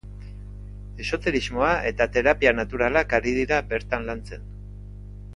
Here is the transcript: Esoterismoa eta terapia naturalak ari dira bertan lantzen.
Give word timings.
Esoterismoa 1.03 1.73
eta 1.89 2.07
terapia 2.15 2.53
naturalak 2.59 3.13
ari 3.19 3.33
dira 3.35 3.59
bertan 3.75 4.09
lantzen. 4.09 4.49